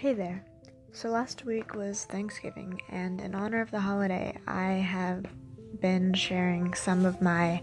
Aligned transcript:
Hey 0.00 0.14
there. 0.14 0.42
So 0.92 1.10
last 1.10 1.44
week 1.44 1.74
was 1.74 2.06
Thanksgiving, 2.06 2.80
and 2.88 3.20
in 3.20 3.34
honor 3.34 3.60
of 3.60 3.70
the 3.70 3.80
holiday, 3.80 4.34
I 4.46 4.72
have 4.72 5.26
been 5.78 6.14
sharing 6.14 6.72
some 6.72 7.04
of 7.04 7.20
my 7.20 7.62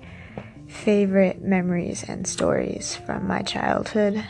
favorite 0.68 1.42
memories 1.42 2.04
and 2.08 2.28
stories 2.28 2.96
from 2.96 3.26
my 3.26 3.42
childhood. 3.42 4.23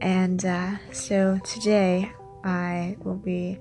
And 0.00 0.44
uh, 0.44 0.76
so 0.92 1.40
today, 1.42 2.12
I 2.44 2.96
will 3.02 3.18
be 3.18 3.58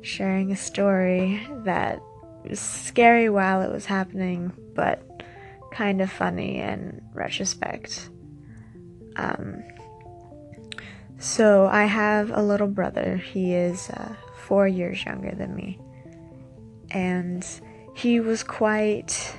sharing 0.00 0.52
a 0.52 0.56
story 0.56 1.44
that 1.64 2.00
was 2.48 2.60
scary 2.60 3.28
while 3.28 3.60
it 3.60 3.72
was 3.72 3.86
happening, 3.86 4.52
but 4.76 5.24
kind 5.72 6.00
of 6.00 6.12
funny 6.12 6.60
in 6.60 7.02
retrospect. 7.12 8.08
Um, 9.16 9.64
so 11.20 11.66
I 11.66 11.84
have 11.84 12.30
a 12.30 12.42
little 12.42 12.66
brother. 12.66 13.16
He 13.16 13.54
is 13.54 13.90
uh, 13.90 14.14
four 14.36 14.66
years 14.66 15.04
younger 15.04 15.34
than 15.34 15.54
me. 15.54 15.78
And 16.90 17.46
he 17.94 18.20
was 18.20 18.42
quite 18.42 19.36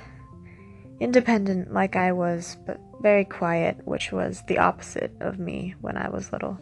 independent, 1.00 1.74
like 1.74 1.96
I 1.96 2.12
was, 2.12 2.56
but 2.64 2.80
very 3.00 3.24
quiet, 3.24 3.78
which 3.84 4.12
was 4.12 4.42
the 4.46 4.58
opposite 4.58 5.12
of 5.20 5.40
me 5.40 5.74
when 5.80 5.96
I 5.96 6.08
was 6.08 6.32
little. 6.32 6.56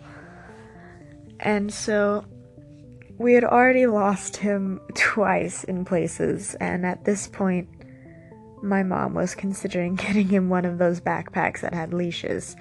And 1.39 1.73
so 1.73 2.25
we 3.19 3.34
had 3.34 3.45
already 3.45 3.87
lost 3.87 4.39
him 4.39 4.80
twice 4.95 5.64
in 5.64 5.84
places, 5.84 6.55
and 6.55 6.87
at 6.87 7.05
this 7.05 7.28
point, 7.28 7.69
my 8.62 8.83
mom 8.83 9.12
was 9.12 9.34
considering 9.34 9.95
getting 9.97 10.28
him 10.28 10.48
one 10.48 10.64
of 10.64 10.78
those 10.78 10.98
backpacks 10.98 11.61
that 11.61 11.75
had 11.75 11.92
leashes 11.92 12.56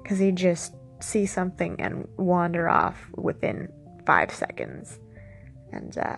because 0.00 0.20
he 0.20 0.30
just 0.30 0.72
see 1.04 1.26
something 1.26 1.76
and 1.80 2.08
wander 2.16 2.68
off 2.68 3.08
within 3.16 3.68
five 4.06 4.32
seconds. 4.32 4.98
And 5.72 5.96
uh, 5.98 6.16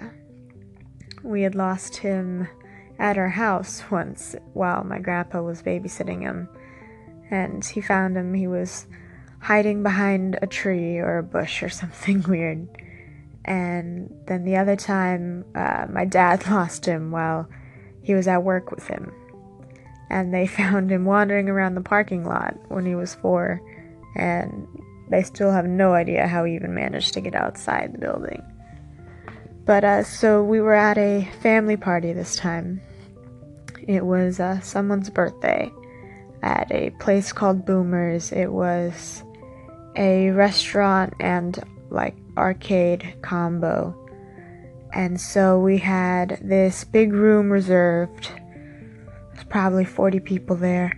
we 1.22 1.42
had 1.42 1.54
lost 1.54 1.96
him 1.96 2.48
at 2.98 3.18
our 3.18 3.28
house 3.28 3.82
once 3.90 4.36
while 4.52 4.84
my 4.84 4.98
grandpa 4.98 5.42
was 5.42 5.62
babysitting 5.62 6.22
him. 6.22 6.48
And 7.30 7.64
he 7.64 7.80
found 7.80 8.16
him, 8.16 8.34
he 8.34 8.46
was 8.46 8.86
hiding 9.40 9.82
behind 9.82 10.38
a 10.40 10.46
tree 10.46 10.98
or 10.98 11.18
a 11.18 11.22
bush 11.22 11.62
or 11.62 11.68
something 11.82 12.22
weird. 12.22 12.68
And 13.44 14.12
then 14.26 14.44
the 14.44 14.56
other 14.56 14.76
time, 14.76 15.44
uh, 15.54 15.86
my 15.90 16.04
dad 16.04 16.46
lost 16.50 16.86
him 16.86 17.10
while 17.10 17.48
he 18.02 18.14
was 18.14 18.28
at 18.28 18.42
work 18.42 18.70
with 18.70 18.86
him. 18.86 19.12
And 20.10 20.32
they 20.32 20.46
found 20.60 20.90
him 20.90 21.04
wandering 21.04 21.48
around 21.48 21.74
the 21.74 21.80
parking 21.80 22.24
lot 22.24 22.56
when 22.68 22.86
he 22.86 22.94
was 22.94 23.14
four 23.14 23.60
and 24.16 24.66
they 25.08 25.22
still 25.22 25.52
have 25.52 25.66
no 25.66 25.94
idea 25.94 26.26
how 26.26 26.44
he 26.44 26.54
even 26.54 26.74
managed 26.74 27.14
to 27.14 27.20
get 27.20 27.34
outside 27.34 27.92
the 27.92 27.98
building. 27.98 28.42
But 29.64 29.84
uh, 29.84 30.04
so 30.04 30.42
we 30.42 30.60
were 30.60 30.74
at 30.74 30.96
a 30.96 31.28
family 31.42 31.76
party 31.76 32.12
this 32.12 32.36
time. 32.36 32.80
It 33.86 34.04
was 34.04 34.40
uh, 34.40 34.60
someone's 34.60 35.10
birthday 35.10 35.70
at 36.42 36.70
a 36.70 36.90
place 37.00 37.32
called 37.32 37.66
Boomers. 37.66 38.32
It 38.32 38.52
was 38.52 39.24
a 39.96 40.30
restaurant 40.30 41.14
and 41.20 41.58
like 41.90 42.16
arcade 42.36 43.16
combo. 43.22 43.94
And 44.92 45.20
so 45.20 45.58
we 45.58 45.78
had 45.78 46.38
this 46.42 46.84
big 46.84 47.12
room 47.12 47.50
reserved. 47.50 48.30
There's 49.34 49.44
probably 49.48 49.84
40 49.84 50.20
people 50.20 50.56
there. 50.56 50.92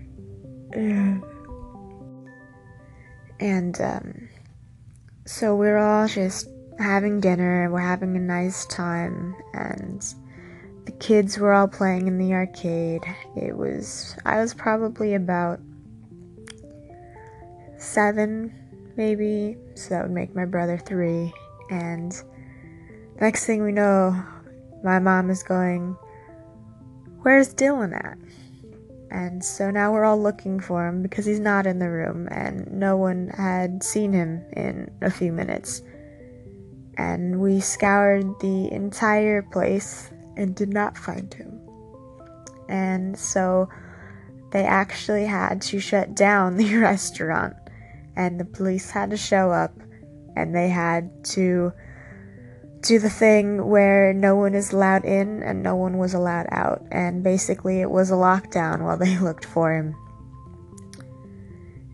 And 3.40 3.80
um, 3.80 4.28
so 5.24 5.54
we're 5.54 5.78
all 5.78 6.08
just 6.08 6.48
having 6.78 7.20
dinner, 7.20 7.70
we're 7.70 7.80
having 7.80 8.16
a 8.16 8.20
nice 8.20 8.66
time, 8.66 9.36
and 9.52 10.02
the 10.86 10.92
kids 10.92 11.38
were 11.38 11.52
all 11.52 11.68
playing 11.68 12.08
in 12.08 12.18
the 12.18 12.32
arcade. 12.32 13.02
It 13.36 13.56
was, 13.56 14.16
I 14.24 14.40
was 14.40 14.54
probably 14.54 15.14
about 15.14 15.60
seven, 17.76 18.54
maybe, 18.96 19.56
so 19.74 19.90
that 19.90 20.02
would 20.02 20.12
make 20.12 20.34
my 20.34 20.44
brother 20.44 20.78
three. 20.78 21.32
And 21.70 22.12
next 23.20 23.44
thing 23.44 23.62
we 23.62 23.72
know, 23.72 24.20
my 24.82 24.98
mom 24.98 25.30
is 25.30 25.42
going, 25.42 25.96
Where's 27.22 27.52
Dylan 27.52 27.94
at? 27.94 28.16
And 29.10 29.42
so 29.42 29.70
now 29.70 29.92
we're 29.92 30.04
all 30.04 30.20
looking 30.20 30.60
for 30.60 30.86
him 30.86 31.02
because 31.02 31.24
he's 31.24 31.40
not 31.40 31.66
in 31.66 31.78
the 31.78 31.88
room 31.88 32.28
and 32.30 32.70
no 32.70 32.96
one 32.96 33.28
had 33.28 33.82
seen 33.82 34.12
him 34.12 34.44
in 34.52 34.90
a 35.00 35.10
few 35.10 35.32
minutes. 35.32 35.82
And 36.96 37.40
we 37.40 37.60
scoured 37.60 38.38
the 38.40 38.70
entire 38.72 39.42
place 39.42 40.10
and 40.36 40.54
did 40.54 40.72
not 40.72 40.98
find 40.98 41.32
him. 41.32 41.60
And 42.68 43.18
so 43.18 43.68
they 44.50 44.64
actually 44.64 45.26
had 45.26 45.62
to 45.62 45.80
shut 45.80 46.14
down 46.14 46.56
the 46.58 46.76
restaurant 46.76 47.56
and 48.16 48.38
the 48.38 48.44
police 48.44 48.90
had 48.90 49.10
to 49.10 49.16
show 49.16 49.50
up 49.50 49.80
and 50.36 50.54
they 50.54 50.68
had 50.68 51.24
to 51.24 51.72
do 52.82 52.98
the 52.98 53.10
thing 53.10 53.66
where 53.66 54.12
no 54.12 54.36
one 54.36 54.54
is 54.54 54.72
allowed 54.72 55.04
in 55.04 55.42
and 55.42 55.62
no 55.62 55.74
one 55.74 55.98
was 55.98 56.14
allowed 56.14 56.46
out. 56.50 56.82
And 56.90 57.22
basically, 57.22 57.80
it 57.80 57.90
was 57.90 58.10
a 58.10 58.14
lockdown 58.14 58.82
while 58.82 58.96
they 58.96 59.18
looked 59.20 59.44
for 59.44 59.74
him. 59.74 59.96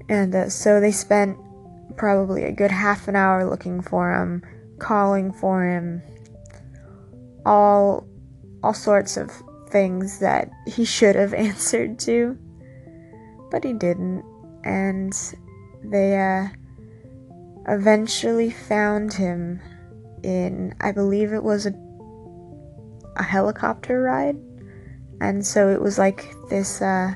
And 0.08 0.34
uh, 0.34 0.48
so 0.50 0.80
they 0.80 0.92
spent 0.92 1.38
probably 1.96 2.44
a 2.44 2.52
good 2.52 2.70
half 2.70 3.08
an 3.08 3.16
hour 3.16 3.48
looking 3.48 3.80
for 3.80 4.14
him, 4.14 4.42
calling 4.78 5.32
for 5.32 5.64
him, 5.64 6.02
all 7.46 8.06
all 8.62 8.74
sorts 8.74 9.16
of 9.16 9.30
things 9.68 10.20
that 10.20 10.50
he 10.66 10.84
should 10.84 11.14
have 11.16 11.34
answered 11.48 11.98
to, 12.00 12.38
but 13.50 13.64
he 13.64 13.72
didn't. 13.72 14.24
And 14.64 15.12
they 15.82 16.18
uh, 16.18 16.48
eventually 17.68 18.50
found 18.50 19.12
him 19.12 19.60
in, 20.24 20.74
I 20.80 20.92
believe 20.92 21.32
it 21.32 21.42
was 21.44 21.66
a, 21.66 21.74
a 23.16 23.22
helicopter 23.22 24.02
ride. 24.02 24.36
And 25.20 25.46
so 25.46 25.68
it 25.68 25.80
was 25.80 25.98
like 25.98 26.34
this 26.50 26.82
uh, 26.82 27.14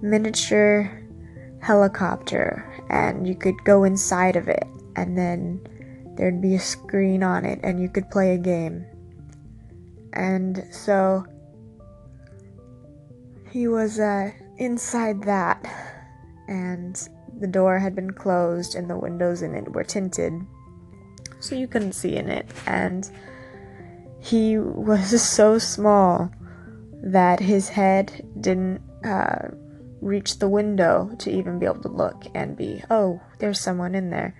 miniature 0.00 0.90
helicopter, 1.60 2.64
and 2.88 3.26
you 3.28 3.34
could 3.34 3.62
go 3.64 3.84
inside 3.84 4.36
of 4.36 4.48
it, 4.48 4.64
and 4.96 5.16
then 5.16 5.60
there'd 6.16 6.40
be 6.40 6.54
a 6.54 6.60
screen 6.60 7.22
on 7.22 7.44
it, 7.44 7.60
and 7.62 7.80
you 7.80 7.88
could 7.88 8.10
play 8.10 8.34
a 8.34 8.38
game. 8.38 8.86
And 10.14 10.66
so 10.70 11.24
he 13.50 13.68
was 13.68 13.98
uh, 13.98 14.30
inside 14.56 15.22
that, 15.24 15.62
and 16.48 17.08
the 17.38 17.46
door 17.46 17.78
had 17.78 17.94
been 17.94 18.12
closed, 18.12 18.74
and 18.74 18.88
the 18.88 18.96
windows 18.96 19.42
in 19.42 19.54
it 19.54 19.72
were 19.72 19.84
tinted 19.84 20.32
so 21.40 21.54
you 21.54 21.66
couldn't 21.66 21.92
see 21.92 22.16
in 22.16 22.28
it. 22.28 22.46
And 22.66 23.10
he 24.20 24.58
was 24.58 25.20
so 25.28 25.58
small 25.58 26.30
that 27.02 27.40
his 27.40 27.70
head 27.70 28.26
didn't 28.40 28.82
uh, 29.04 29.48
reach 30.00 30.38
the 30.38 30.48
window 30.48 31.10
to 31.18 31.30
even 31.30 31.58
be 31.58 31.66
able 31.66 31.82
to 31.82 31.88
look 31.88 32.26
and 32.34 32.56
be, 32.56 32.82
oh, 32.90 33.20
there's 33.38 33.60
someone 33.60 33.94
in 33.94 34.10
there. 34.10 34.36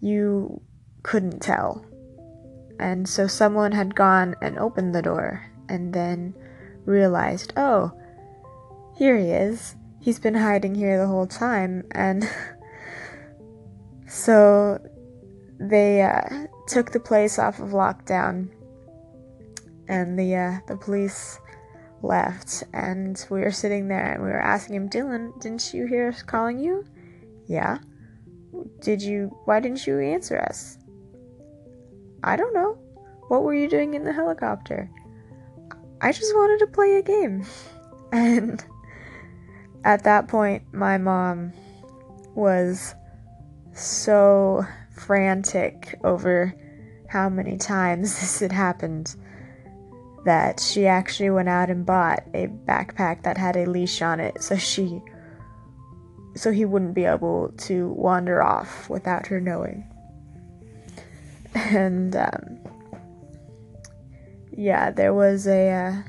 You 0.00 0.60
couldn't 1.02 1.40
tell. 1.40 1.84
And 2.78 3.08
so 3.08 3.26
someone 3.26 3.72
had 3.72 3.94
gone 3.94 4.36
and 4.40 4.58
opened 4.58 4.94
the 4.94 5.02
door 5.02 5.50
and 5.68 5.92
then 5.92 6.34
realized, 6.84 7.52
oh, 7.56 7.92
here 8.96 9.16
he 9.18 9.30
is. 9.30 9.74
He's 10.00 10.18
been 10.18 10.34
hiding 10.34 10.74
here 10.74 10.98
the 10.98 11.06
whole 11.06 11.26
time. 11.26 11.84
And 11.90 12.28
so 14.08 14.78
they 15.58 16.02
uh, 16.02 16.46
took 16.66 16.92
the 16.92 17.00
place 17.00 17.38
off 17.38 17.60
of 17.60 17.70
lockdown, 17.70 18.48
and 19.88 20.18
the 20.18 20.34
uh, 20.34 20.58
the 20.66 20.76
police 20.76 21.38
left, 22.02 22.64
and 22.72 23.24
we 23.30 23.40
were 23.40 23.50
sitting 23.50 23.88
there 23.88 24.12
and 24.12 24.22
we 24.22 24.28
were 24.28 24.40
asking 24.40 24.76
him, 24.76 24.88
Dylan, 24.88 25.38
didn't 25.40 25.72
you 25.74 25.86
hear 25.86 26.08
us 26.08 26.22
calling 26.22 26.58
you? 26.58 26.84
Yeah. 27.46 27.78
Did 28.80 29.02
you? 29.02 29.36
Why 29.44 29.60
didn't 29.60 29.86
you 29.86 29.98
answer 30.00 30.38
us? 30.38 30.78
I 32.24 32.36
don't 32.36 32.54
know. 32.54 32.78
What 33.28 33.42
were 33.42 33.54
you 33.54 33.68
doing 33.68 33.94
in 33.94 34.04
the 34.04 34.12
helicopter? 34.12 34.90
I 36.00 36.12
just 36.12 36.34
wanted 36.34 36.58
to 36.60 36.72
play 36.72 36.96
a 36.96 37.02
game. 37.02 37.44
And 38.12 38.64
at 39.84 40.04
that 40.04 40.28
point, 40.28 40.62
my 40.72 40.96
mom 40.96 41.52
was 42.36 42.94
so 43.74 44.64
frantic 44.98 45.98
over 46.04 46.54
how 47.08 47.28
many 47.28 47.56
times 47.56 48.14
this 48.20 48.40
had 48.40 48.52
happened 48.52 49.14
that 50.24 50.58
she 50.58 50.86
actually 50.86 51.30
went 51.30 51.48
out 51.48 51.70
and 51.70 51.86
bought 51.86 52.24
a 52.34 52.48
backpack 52.48 53.22
that 53.22 53.38
had 53.38 53.56
a 53.56 53.64
leash 53.66 54.02
on 54.02 54.18
it 54.18 54.42
so 54.42 54.56
she 54.56 55.00
so 56.36 56.52
he 56.52 56.64
wouldn't 56.64 56.94
be 56.94 57.04
able 57.04 57.52
to 57.56 57.88
wander 57.88 58.42
off 58.42 58.90
without 58.90 59.26
her 59.28 59.40
knowing. 59.40 59.84
And 61.54 62.14
um, 62.14 62.58
yeah, 64.52 64.90
there 64.90 65.14
was 65.14 65.46
a 65.46 65.70
uh, 65.70 66.02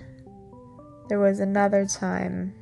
there 1.07 1.19
was 1.19 1.39
another 1.39 1.85
time 1.85 2.53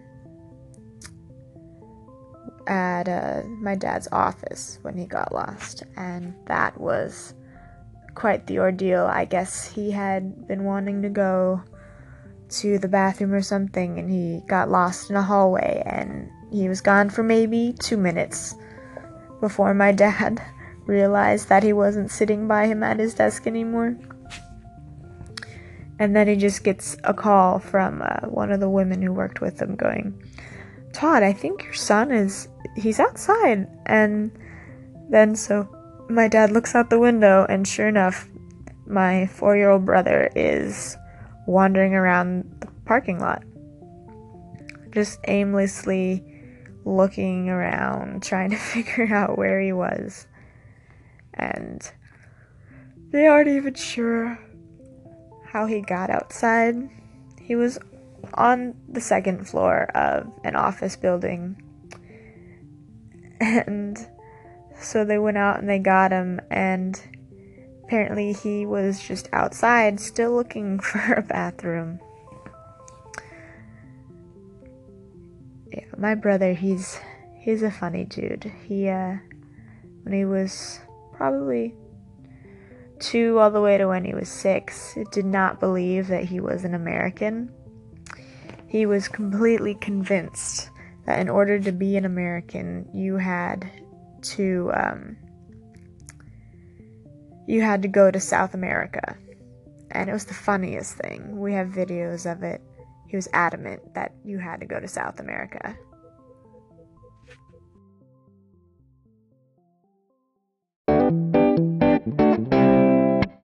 at 2.68 3.08
uh, 3.08 3.44
my 3.48 3.76
dad's 3.76 4.08
office 4.12 4.80
when 4.82 4.98
he 4.98 5.06
got 5.06 5.34
lost, 5.34 5.84
and 5.96 6.34
that 6.46 6.80
was 6.80 7.34
quite 8.16 8.48
the 8.48 8.60
ordeal. 8.60 9.06
I 9.06 9.26
guess 9.26 9.66
he 9.66 9.92
had 9.92 10.48
been 10.48 10.64
wanting 10.64 11.02
to 11.02 11.10
go 11.10 11.62
to 12.48 12.78
the 12.80 12.88
bathroom 12.88 13.34
or 13.34 13.42
something, 13.42 14.00
and 14.00 14.10
he 14.10 14.42
got 14.48 14.70
lost 14.70 15.10
in 15.10 15.16
a 15.16 15.24
hallway, 15.24 15.84
and 15.86 16.30
he 16.52 16.70
was 16.70 16.82
gone 16.82 17.10
for 17.10 17.24
maybe 17.24 17.76
two 17.80 17.98
minutes 17.98 18.56
before 19.42 19.74
my 19.74 19.92
dad 20.06 20.42
realized 20.86 21.50
that 21.50 21.64
he 21.64 21.74
wasn't 21.74 22.12
sitting 22.12 22.48
by 22.48 22.68
him 22.68 22.84
at 22.84 23.00
his 23.00 23.14
desk 23.14 23.48
anymore. 23.48 23.98
And 25.98 26.16
then 26.16 26.28
he 26.28 26.36
just 26.36 26.64
gets 26.64 26.98
a 27.04 27.14
call 27.14 27.60
from 27.60 28.02
uh, 28.02 28.28
one 28.28 28.52
of 28.52 28.60
the 28.60 28.70
women 28.70 29.02
who 29.02 29.14
worked 29.14 29.40
with 29.40 29.62
him 29.62 29.76
going, 29.76 30.14
Todd, 30.92 31.24
I 31.24 31.34
think 31.34 31.64
your 31.64 31.74
son 31.74 32.12
is, 32.12 32.48
he's 32.76 33.00
outside. 33.00 33.68
And 33.86 34.32
then 35.10 35.36
so 35.36 35.68
my 36.10 36.28
dad 36.28 36.52
looks 36.52 36.76
out 36.76 36.90
the 36.90 37.00
window, 37.00 37.46
and 37.48 37.68
sure 37.68 37.88
enough, 37.88 38.28
my 38.86 39.28
four 39.28 39.58
year 39.58 39.72
old 39.72 39.86
brother 39.86 40.30
is 40.36 40.98
wandering 41.48 41.94
around 41.94 42.58
the 42.60 42.68
parking 42.86 43.20
lot, 43.20 43.44
just 44.92 45.20
aimlessly 45.28 46.24
looking 46.86 47.50
around, 47.50 48.24
trying 48.24 48.52
to 48.52 48.56
figure 48.74 49.14
out 49.14 49.38
where 49.38 49.60
he 49.60 49.74
was. 49.74 50.28
And 51.34 51.92
they 53.12 53.28
aren't 53.28 53.50
even 53.50 53.74
sure 53.74 54.40
how 55.46 55.66
he 55.66 55.82
got 55.82 56.10
outside. 56.10 56.76
He 57.42 57.56
was 57.56 57.78
on 58.34 58.76
the 58.88 59.02
second 59.02 59.48
floor 59.48 59.84
of 59.96 60.32
an 60.44 60.56
office 60.56 60.96
building. 60.96 61.62
And 63.40 63.98
so 64.80 65.06
they 65.06 65.18
went 65.18 65.38
out 65.38 65.60
and 65.60 65.70
they 65.70 65.80
got 65.80 66.12
him, 66.12 66.40
and 66.50 67.00
apparently 67.84 68.34
he 68.34 68.66
was 68.66 69.02
just 69.02 69.30
outside 69.34 70.00
still 70.00 70.34
looking 70.34 70.80
for 70.82 71.14
a 71.14 71.22
bathroom. 71.22 72.00
Yeah, 75.72 75.86
my 75.98 76.16
brother, 76.16 76.54
he's 76.54 77.00
he's 77.40 77.64
a 77.64 77.72
funny 77.72 78.06
dude. 78.06 78.52
He 78.68 78.88
uh 78.90 79.18
when 80.04 80.14
he 80.14 80.26
was 80.26 80.80
probably 81.14 81.74
2 83.00 83.40
all 83.40 83.52
the 83.52 83.62
way 83.62 83.78
to 83.78 83.88
when 83.88 84.06
he 84.06 84.14
was 84.14 84.30
6, 84.30 84.98
did 85.12 85.26
not 85.26 85.60
believe 85.60 86.08
that 86.08 86.26
he 86.26 86.40
was 86.40 86.64
an 86.64 86.74
American. 86.74 87.52
He 88.68 88.86
was 88.86 89.08
completely 89.08 89.76
convinced 89.76 90.70
that 91.06 91.20
in 91.20 91.30
order 91.30 91.60
to 91.60 91.72
be 91.72 91.98
an 91.98 92.06
American, 92.06 92.88
you 92.94 93.18
had 93.18 93.70
to 94.22 94.72
um, 94.74 95.18
you 97.48 97.62
had 97.62 97.82
to 97.84 97.88
go 97.88 98.10
to 98.12 98.20
South 98.20 98.54
America. 98.54 99.16
And 99.92 100.10
it 100.10 100.14
was 100.14 100.26
the 100.26 100.34
funniest 100.34 100.96
thing. 100.98 101.40
We 101.40 101.54
have 101.54 101.68
videos 101.68 102.30
of 102.30 102.44
it. 102.44 102.62
He 103.08 103.16
was 103.16 103.28
adamant 103.34 103.94
that 103.94 104.14
you 104.24 104.40
had 104.40 104.60
to 104.60 104.66
go 104.66 104.80
to 104.80 104.88
South 104.88 105.20
America. 105.20 105.78